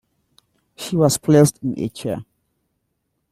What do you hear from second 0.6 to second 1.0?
She